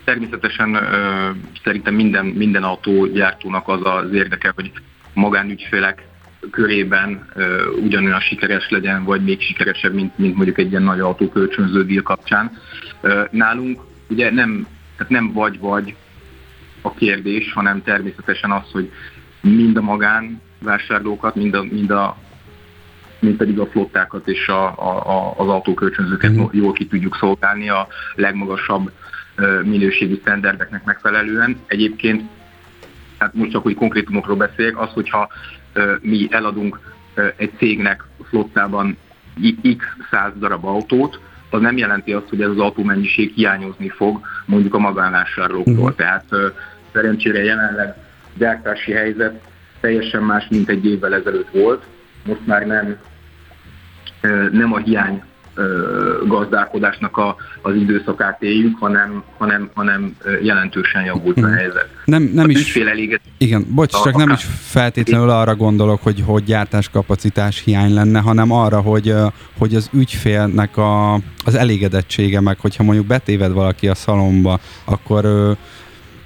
[0.05, 1.31] természetesen ö,
[1.65, 4.73] szerintem minden, minden autógyártónak az az érdeke, hogy
[5.15, 6.07] magánügyfélek
[6.51, 11.85] körében ö, ugyanolyan sikeres legyen, vagy még sikeresebb, mint, mint mondjuk egy ilyen nagy autókölcsönző
[11.85, 12.59] díl kapcsán.
[13.01, 15.95] Ö, nálunk ugye nem, tehát nem vagy-vagy,
[16.89, 18.91] a kérdés, hanem természetesen az, hogy
[19.41, 22.17] mind a magánvásárlókat, mind, a, mind, a,
[23.21, 26.55] mind pedig a flottákat és a, a, az autókölcsönzőket uh-huh.
[26.55, 28.91] jól ki tudjuk szolgálni a legmagasabb
[29.65, 31.57] minőségi sztenderdeknek megfelelően.
[31.67, 32.23] Egyébként,
[33.19, 35.29] hát most csak, hogy konkrétumokról beszéljek, az, hogyha
[36.01, 36.81] mi eladunk
[37.37, 38.97] egy cégnek flottában
[39.77, 41.21] x száz darab autót,
[41.51, 45.75] az nem jelenti azt, hogy ez az autómennyiség hiányozni fog mondjuk a magánvásárlóktól.
[45.75, 45.95] Uh-huh.
[45.95, 46.25] Tehát
[46.93, 47.95] szerencsére jelenleg
[48.35, 49.41] gyártási helyzet
[49.81, 51.83] teljesen más, mint egy évvel ezelőtt volt.
[52.25, 52.97] Most már nem,
[54.53, 55.23] nem a hiány
[56.27, 61.57] gazdálkodásnak a, az időszakát éljük, hanem, hanem, hanem jelentősen javult a mhm.
[61.57, 61.89] helyzet.
[62.05, 67.63] Nem, nem is, eléget, igen, bocs, csak nem is feltétlenül arra gondolok, hogy, hogy gyártáskapacitás
[67.65, 69.15] hiány lenne, hanem arra, hogy,
[69.59, 75.57] hogy az ügyfélnek a, az elégedettsége, meg hogyha mondjuk betéved valaki a szalomba, akkor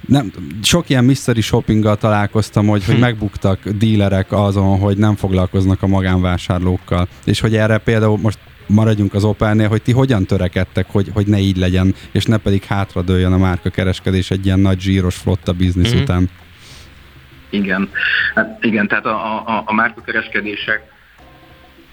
[0.07, 0.31] nem,
[0.63, 3.01] sok ilyen mystery shoppinggal találkoztam, hogy, hogy hm.
[3.01, 7.07] megbuktak dílerek azon, hogy nem foglalkoznak a magánvásárlókkal.
[7.25, 11.37] És hogy erre például most maradjunk az Opelnél, hogy ti hogyan törekedtek, hogy, hogy ne
[11.37, 15.93] így legyen, és ne pedig hátradőljön a márka kereskedés egy ilyen nagy zsíros flotta biznisz
[15.93, 16.01] mm-hmm.
[16.01, 16.29] után.
[17.49, 17.89] Igen,
[18.35, 20.81] hát igen, tehát a, a, a márka kereskedések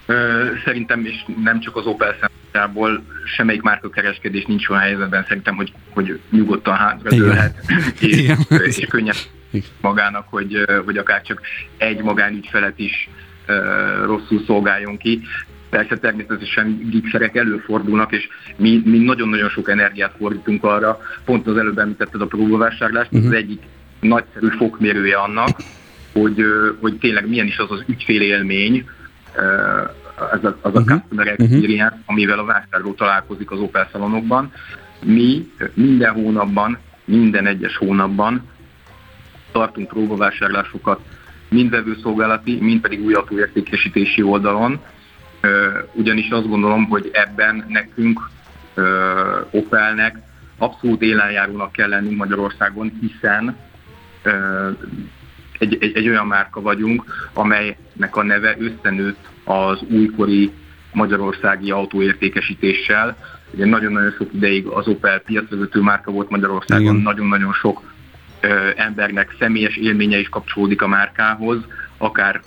[0.05, 2.15] ö, szerintem, és nem csak az Opel
[2.51, 3.03] szempontjából,
[3.35, 7.55] semmelyik márka kereskedés nincs olyan helyzetben szerintem, hogy, hogy nyugodtan hátradőlhet,
[7.99, 8.31] és,
[8.77, 9.15] és könnyen
[9.81, 11.41] magának, hogy, hogy akár csak
[11.77, 13.09] egy magánügyfelet is
[14.05, 15.21] rosszul szolgáljon ki.
[15.69, 21.77] Persze természetesen gigszerek előfordulnak, és mi, mi nagyon-nagyon sok energiát fordítunk arra, pont az előbb
[21.77, 23.27] említetted a próbavásárlást, uh-huh.
[23.27, 23.61] az egyik
[23.99, 25.59] nagyszerű fokmérője annak,
[26.13, 26.43] hogy,
[26.79, 28.85] hogy tényleg milyen is az az ügyfélélmény,
[30.31, 30.99] az a, az a uh-huh.
[30.99, 31.43] customer mhm.
[31.43, 32.03] experience, uh-huh.
[32.05, 34.51] amivel a vásárló találkozik az Opel szalonokban.
[35.03, 38.49] Mi minden hónapban, minden egyes hónapban
[39.51, 40.99] tartunk próbavásárlásokat
[41.49, 44.79] mind vevőszolgálati, mind pedig új autóértékesítési oldalon,
[45.93, 48.29] ugyanis azt gondolom, hogy ebben nekünk,
[49.51, 50.17] Opelnek
[50.57, 53.57] abszolút élenjárónak kell lennünk Magyarországon, hiszen
[55.59, 57.03] egy, egy, egy olyan márka vagyunk,
[57.33, 60.51] amelynek a neve összenőtt az újkori
[60.93, 63.17] magyarországi autóértékesítéssel.
[63.53, 66.95] Ugye nagyon-nagyon sok ideig az Opel piacvezető márka volt Magyarországon, Igen.
[66.95, 67.81] nagyon-nagyon sok
[68.41, 71.57] ö, embernek személyes élménye is kapcsolódik a márkához,
[71.97, 72.41] akár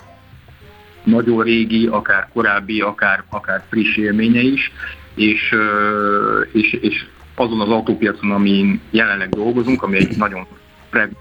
[1.03, 4.71] nagyon régi, akár korábbi, akár, akár friss élménye is,
[5.15, 10.47] és, ö, és, és azon az autópiacon, amin jelenleg dolgozunk, ami egy nagyon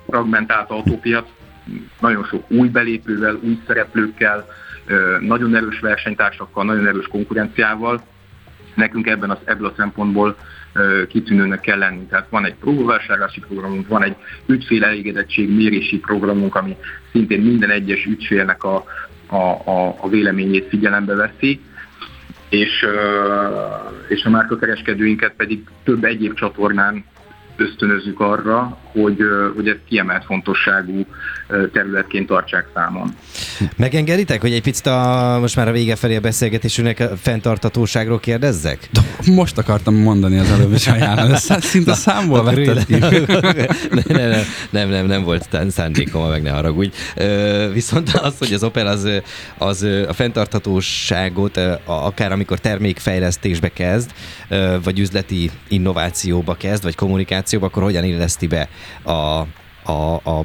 [0.06, 1.26] fragmentált autópiac,
[2.00, 4.46] nagyon sok új belépővel, új szereplőkkel,
[5.20, 8.02] nagyon erős versenytársakkal, nagyon erős konkurenciával.
[8.74, 10.36] Nekünk ebben az, ebből a szempontból
[11.08, 12.06] kitűnőnek kell lenni.
[12.06, 14.16] Tehát van egy próbavásárlási programunk, van egy
[14.46, 16.76] ügyfél elégedettség mérési programunk, ami
[17.12, 18.84] szintén minden egyes ügyfélnek a,
[19.26, 19.36] a,
[19.70, 21.60] a, a véleményét figyelembe veszi,
[22.48, 22.86] és,
[24.08, 27.04] és a márkakereskedőinket pedig több egyéb csatornán
[27.56, 29.18] ösztönözzük arra, hogy,
[29.54, 31.06] hogy ezt kiemelt fontosságú
[31.72, 33.14] területként tartsák számon.
[33.76, 38.88] Megengeditek, hogy egy picit a, most már a vége felé a beszélgetésünknek a fenntartatóságról kérdezzek?
[39.26, 42.98] Most akartam mondani az előbb is ajánlani, szinte számból vetted ki.
[42.98, 46.90] nem, nem, nem, nem, nem volt szándékom, meg ne haragudj.
[47.72, 49.08] Viszont az, hogy az Opel az,
[49.58, 54.10] az a fenntarthatóságot, akár amikor termékfejlesztésbe kezd,
[54.84, 58.68] vagy üzleti innovációba kezd, vagy kommunikációba, akkor hogyan illeszti be
[59.02, 59.46] a,
[59.84, 60.44] a, a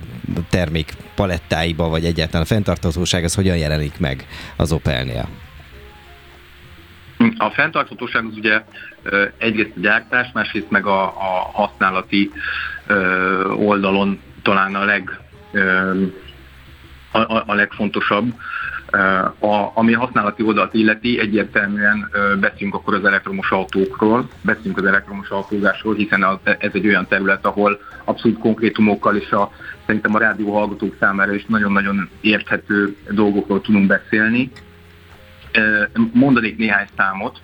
[0.49, 5.27] termék palettáiba, vagy egyáltalán a fenntarthatóság, az hogyan jelenik meg az Opelnél?
[7.37, 8.61] A fenntarthatóság az ugye
[9.37, 12.31] egyrészt a gyártás, másrészt meg a, a használati
[13.55, 15.19] oldalon talán a, leg,
[17.11, 18.33] a, a legfontosabb.
[19.39, 25.29] A, ami a használati oldalt illeti, egyértelműen beszélünk akkor az elektromos autókról, beszélünk az elektromos
[25.29, 29.51] autózásról, hiszen az, ez egy olyan terület, ahol abszolút konkrétumokkal és a,
[29.85, 34.51] szerintem a rádió hallgatók számára is nagyon-nagyon érthető dolgokról tudunk beszélni.
[36.13, 37.41] Mondanék néhány számot,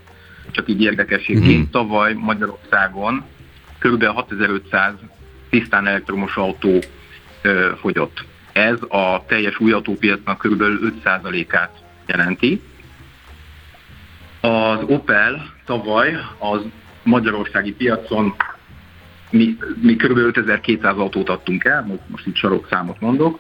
[0.52, 1.58] csak így érdekességként.
[1.58, 1.72] Mm-hmm.
[1.72, 3.24] Tavaly Magyarországon
[3.80, 4.04] kb.
[4.04, 4.94] 6500
[5.50, 6.80] tisztán elektromos autó
[7.80, 10.62] fogyott ez a teljes új autópiacnak kb.
[11.04, 11.72] 5%-át
[12.06, 12.62] jelenti.
[14.42, 16.62] Az Opel tavaly az
[17.04, 18.36] magyarországi piacon
[19.30, 20.18] mi, mi kb.
[20.18, 23.40] 5200 autót adtunk el, most, most itt sarok számot mondok.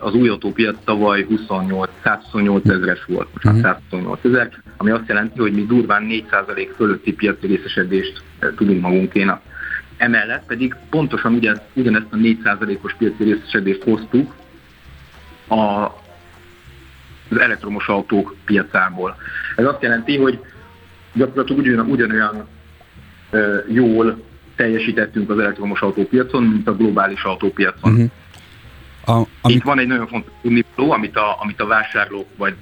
[0.00, 4.34] Az új autópiac tavaly 28, 128 ezeres volt, most már 128 mhm.
[4.34, 8.22] ezer, ami azt jelenti, hogy mi durván 4% fölötti piaci részesedést
[8.56, 9.42] tudunk magunkénak.
[10.02, 14.34] Emellett pedig pontosan ugyan, ugyanezt a 4%-os piaci részesedést hoztuk
[15.48, 15.54] a,
[17.30, 19.16] az elektromos autók piacából.
[19.56, 20.40] Ez azt jelenti, hogy
[21.12, 22.48] gyakorlatilag ugyan, ugyanolyan
[23.30, 24.22] ö, jól
[24.56, 27.92] teljesítettünk az elektromos autópiacon, mint a globális autópiacon.
[27.92, 28.10] Uh-huh.
[29.04, 29.54] A, ami...
[29.54, 32.54] Itt van egy nagyon fontos tudnivaló, amit a, amit a vásárlók vagy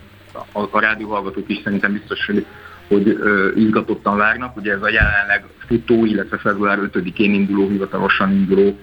[0.52, 2.46] a, a rádióhallgatók is szerintem biztos, hogy
[2.90, 4.56] hogy ö, izgatottan várnak.
[4.56, 8.78] Ugye ez a jelenleg futó, illetve február 5-én induló, hivatalosan induló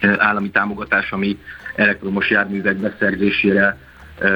[0.00, 1.38] ö, állami támogatás, ami
[1.74, 3.78] elektromos járművek beszerzésére
[4.18, 4.28] ö,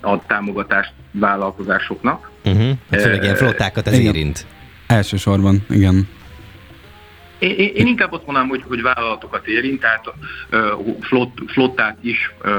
[0.00, 2.30] ad támogatást vállalkozásoknak.
[2.44, 2.70] Uh-huh.
[2.90, 4.46] Főleg ilyen flottákat ez érint.
[4.86, 6.08] Elsősorban, igen.
[7.40, 10.04] Én, én inkább azt mondanám, hogy, hogy vállalatokat érint, tehát
[11.00, 12.50] flott, flottát is uh,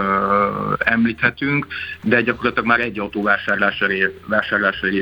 [0.77, 1.67] említhetünk,
[2.03, 3.93] de gyakorlatilag már egy autó vásárlására,
[4.25, 4.95] vásárlására,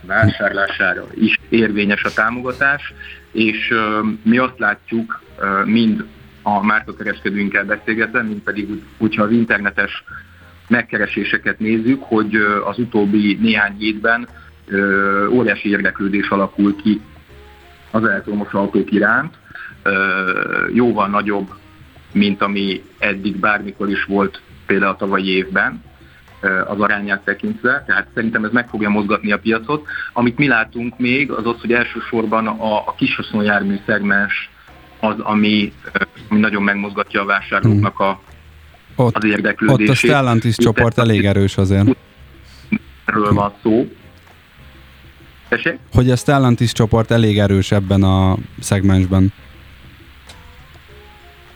[0.00, 2.92] vásárlására is érvényes a támogatás,
[3.32, 6.04] és uh, mi azt látjuk uh, mind
[6.42, 10.04] a márkakereskedőinkkel beszélgetve, mint pedig úgy, hogyha az internetes
[10.68, 14.28] megkereséseket nézzük, hogy az utóbbi néhány hétben
[15.30, 17.00] óriási érdeklődés alakul ki
[17.96, 19.34] az elektromos autók iránt,
[20.74, 21.48] jóval nagyobb,
[22.12, 25.82] mint ami eddig bármikor is volt például a tavalyi évben
[26.66, 29.86] az arányát tekintve, tehát szerintem ez meg fogja mozgatni a piacot.
[30.12, 34.50] Amit mi látunk még, az az, hogy elsősorban a, a haszonjármű szegmens
[35.00, 35.72] az, ami,
[36.28, 38.20] ami nagyon megmozgatja a vásárlóknak a,
[38.96, 39.88] ott, az érdeklődését.
[39.88, 41.96] Ott a Stellantis csoport elég erős azért.
[43.04, 43.88] Erről van szó,
[45.48, 45.78] Tessék?
[45.92, 49.32] Hogy a Stellantis csoport elég erős ebben a szegmensben.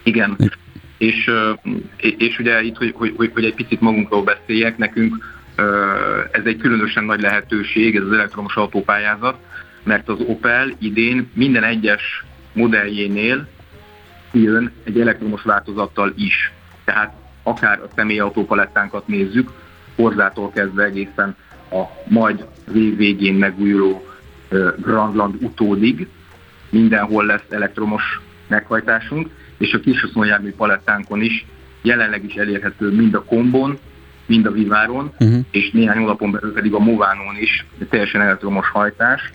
[0.02, 0.36] Igen.
[0.98, 1.30] És,
[1.96, 5.38] és ugye itt, hogy, hogy, hogy egy picit magunkról beszéljek, nekünk
[6.30, 9.38] ez egy különösen nagy lehetőség, ez az elektromos autópályázat,
[9.82, 13.48] mert az Opel idén minden egyes modelljénél
[14.32, 16.52] jön egy elektromos változattal is.
[16.84, 19.50] Tehát akár a személyautópalettánkat nézzük,
[19.96, 21.36] Horzától kezdve egészen
[21.70, 24.04] a majd az év végén megújuló
[24.76, 26.08] Grandland utódig
[26.70, 31.46] mindenhol lesz elektromos meghajtásunk, és a kishaszonjármű palettánkon is
[31.82, 33.78] jelenleg is elérhető mind a kombon,
[34.26, 35.44] mind a Viváron, uh-huh.
[35.50, 39.32] és néhány hónapon belül pedig a Movánon is teljesen elektromos hajtás,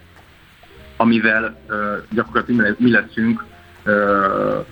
[0.97, 1.75] amivel uh,
[2.11, 3.45] gyakorlatilag mi leszünk
[3.85, 4.65] uh,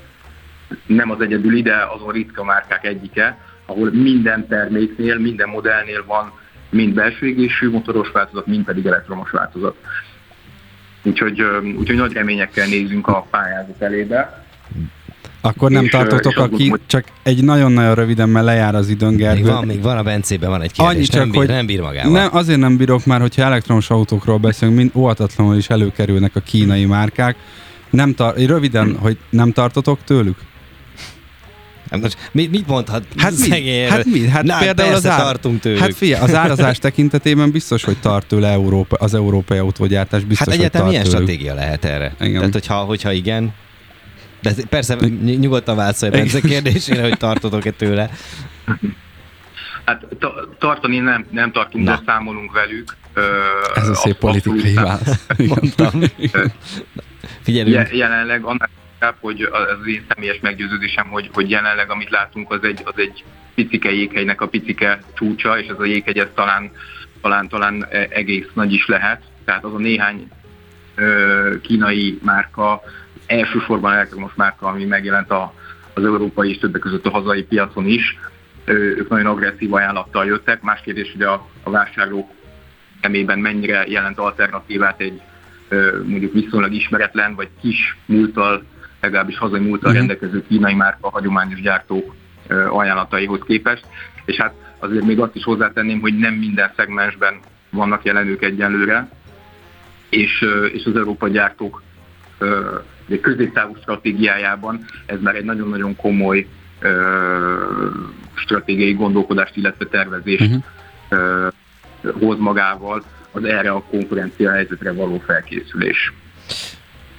[0.85, 6.31] nem az egyedüli, de azon ritka márkák egyike, ahol minden terméknél, minden modellnél van
[6.73, 9.75] mind belső égésű motoros változat, mind pedig elektromos változat.
[11.03, 11.41] Úgyhogy,
[11.77, 14.45] úgyhogy nagy reményekkel nézünk a pályázat elébe.
[15.41, 19.15] Akkor nem és, tartotok, és aki mondom, csak egy nagyon-nagyon röviden, mert lejár az időn,
[19.15, 19.41] Gergő.
[19.41, 21.65] Még van, még van a Bencében, van egy kérdés, Annyi csak, nem, bír, hogy nem
[21.65, 22.11] bír magával.
[22.11, 26.85] Nem, azért nem bírok már, hogyha elektromos autókról beszélünk, mind óvatatlanul is előkerülnek a kínai
[26.85, 27.35] márkák.
[27.89, 30.37] Nem tar- röviden, hogy nem tartotok tőlük?
[32.01, 33.79] Most mit, mit mondhat hát mi?
[33.79, 34.27] Hát mi?
[34.27, 35.19] Hát Na, például az ár...
[35.19, 35.79] tartunk tőlük.
[35.79, 40.55] Hát figyelj, az árazás tekintetében biztos, hogy tart tőle Európa, az európai autógyártás biztos, Hát
[40.55, 41.17] egyáltalán milyen tőlük.
[41.17, 42.15] stratégia lehet erre?
[42.19, 42.37] Igen.
[42.37, 43.53] Tehát, hogyha, hogyha igen,
[44.41, 48.09] de persze nyugodtan válaszolj Bence kérdésére, hogy tartotok-e tőle.
[49.85, 50.05] Hát
[50.59, 51.91] tartani nem, nem tartunk, Na.
[51.91, 52.95] de számolunk velük.
[53.75, 55.25] Ez a szép politikai válasz.
[55.47, 56.01] Mondtam.
[57.41, 57.89] Figyelünk.
[57.91, 58.69] Jelenleg annál
[59.03, 63.23] inkább, hogy az én személyes meggyőződésem, hogy, hogy jelenleg amit látunk, az egy, az egy
[63.55, 66.71] picike jéghegynek a picike csúcsa, és ez a jéghegy ez talán,
[67.21, 69.21] talán, talán egész nagy is lehet.
[69.45, 70.27] Tehát az a néhány
[70.95, 72.81] ö, kínai márka,
[73.25, 75.53] elsősorban elektromos márka, ami megjelent a,
[75.93, 78.17] az európai és többek között a hazai piacon is,
[78.65, 80.61] ö, ők nagyon agresszív ajánlattal jöttek.
[80.61, 82.31] Más kérdés, hogy a, a vásárlók
[83.01, 85.21] szemében mennyire jelent alternatívát egy
[86.03, 88.63] mondjuk viszonylag ismeretlen vagy kis múltal
[89.03, 89.95] legalábbis hazai múltal uh-huh.
[89.95, 92.15] rendelkező kínai márka hagyományos gyártók
[92.69, 93.85] ajánlataihoz képest.
[94.25, 97.33] És hát azért még azt is hozzátenném, hogy nem minden szegmensben
[97.69, 99.09] vannak jelenők egyenlőre,
[100.09, 101.81] és, és az Európa gyártók
[103.21, 106.47] középtávú stratégiájában ez már egy nagyon-nagyon komoly
[108.33, 110.61] stratégiai gondolkodást, illetve tervezést
[111.09, 111.51] uh-huh.
[112.19, 116.13] hoz magával az erre a konkurencia helyzetre való felkészülés.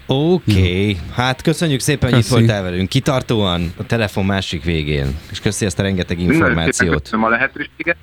[0.07, 0.99] Oké, okay.
[1.13, 2.89] hát köszönjük szépen, hogy itt voltál velünk.
[2.89, 5.19] Kitartóan a telefon másik végén.
[5.31, 7.03] És köszi ezt a rengeteg információt.
[7.03, 7.97] Köszönöm a lehetőséget.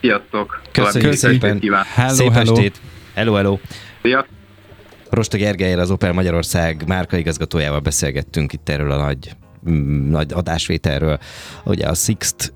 [0.00, 0.62] Sziasztok!
[0.72, 1.60] Köszönjük szépen.
[1.94, 2.52] Hello, Szép hello.
[2.52, 2.80] estét.
[3.14, 3.58] Hello, hello.
[4.02, 4.38] Sziasztok!
[5.10, 9.36] Rosta Gergelyel, az Opel Magyarország márkaigazgatójával beszélgettünk itt erről a nagy
[10.08, 11.18] nagy adásvételről,
[11.64, 12.52] ugye a Sixt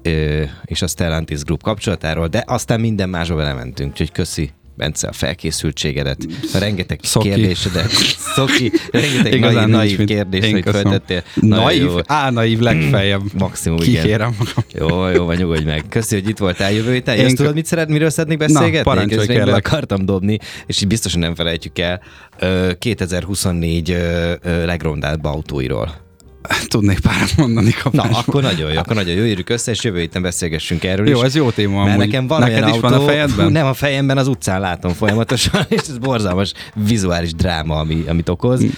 [0.64, 6.26] és a Stellantis Group kapcsolatáról, de aztán minden másba belementünk, úgyhogy köszi Bence, a felkészültségedet,
[6.54, 7.28] a rengeteg Szoki.
[7.28, 7.90] kérdésedet,
[8.34, 11.22] Szoki, rengeteg naív, naív kérdést, hogy feltettél.
[11.34, 11.90] Naív?
[12.06, 13.22] Á, naív legfeljebb.
[13.38, 14.34] Maximum, Kikérem igen.
[14.38, 14.64] magam.
[14.72, 15.84] Jó, jó, vagy nyugodj meg.
[15.88, 17.16] Köszi, hogy itt voltál jövő héten.
[17.16, 17.34] Én...
[17.34, 19.14] tudod, mit szeret, miről szeretnék beszélgetni?
[19.14, 22.02] Na, Én akartam dobni, és így biztosan nem felejtjük el,
[22.78, 23.96] 2024
[24.42, 26.02] legrondább autóiról.
[26.68, 28.10] Tudnék pár mondani kapásból.
[28.10, 31.18] Na, akkor nagyon jó, akkor nagyon jó, írjuk össze, és jövő héten beszélgessünk erről Jó,
[31.18, 31.24] is.
[31.24, 32.06] ez jó téma Mert amúgy.
[32.06, 33.52] nekem van Neked olyan is autó, van a fejedben?
[33.52, 38.64] Nem, a fejemben az utcán látom folyamatosan, és ez borzalmas vizuális dráma, ami, amit okoz.
[38.64, 38.68] Mm.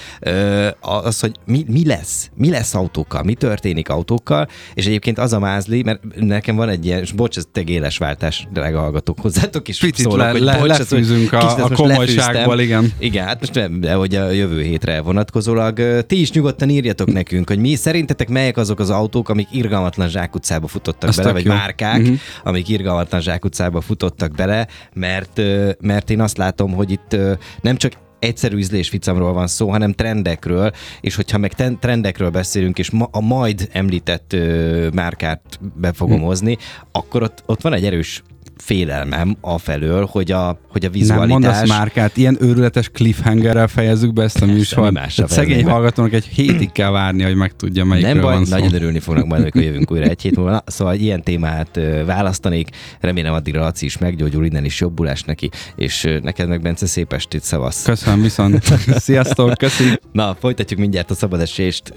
[0.81, 2.31] Az, hogy mi, mi lesz?
[2.35, 3.23] Mi lesz autókkal?
[3.23, 4.49] Mi történik autókkal?
[4.75, 7.99] És egyébként az a mázli, mert nekem van egy ilyen, és bocs, ez teg éles
[7.99, 11.71] váltás, drága hallgatók hozzátok is Picit szólok, le, hogy le, bocs, lefűzünk ez, a, a
[11.75, 12.93] komolyságból, igen.
[12.99, 16.05] Igen, hát most nem, de hogy a jövő hétre vonatkozólag.
[16.07, 20.67] Ti is nyugodtan írjatok nekünk, hogy mi szerintetek melyek azok az autók, amik irgalmatlan zsákutcába
[20.67, 21.53] futottak Azt bele, vagy jó.
[21.53, 22.17] márkák, uh-huh.
[22.45, 25.41] amik irgalmatlan zsákutcába futottak bele, mert,
[25.81, 27.17] mert én azt látom, hogy itt
[27.61, 32.91] nem csak egyszerű ízlésficamról van szó, hanem trendekről, és hogyha meg ten- trendekről beszélünk, és
[32.91, 35.41] ma- a majd említett ö, márkát
[35.75, 36.25] be fogom hm.
[36.25, 36.57] hozni,
[36.93, 38.23] akkor ott, ott van egy erős
[38.57, 41.29] félelmem afelől, hogy a, hogy a vizualitás...
[41.29, 45.11] Nem mondasz márkát, ilyen őrületes cliffhangerrel fejezzük be ezt a műsort.
[45.27, 45.71] Szegény be.
[45.71, 48.57] hallgatónak egy hétig kell várni, hogy megtudja, melyikről Nem baj, van szó.
[48.57, 50.51] nagyon örülni fognak majd, amikor jövünk újra egy hét múlva.
[50.51, 52.69] Na, szóval ilyen témát választanék,
[53.01, 57.43] remélem addigra Laci is meggyógyul, innen is jobbulás neki, és neked meg Bence szép estét
[57.43, 57.85] szavasz.
[57.85, 58.63] Köszönöm viszont.
[59.07, 60.01] Sziasztok, köszi.
[60.13, 61.95] Na, folytatjuk mindjárt a szabadesést,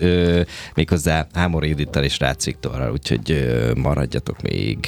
[0.75, 4.87] méghozzá Ámor Judittal és Rácz Viktorral, úgyhogy maradjatok még.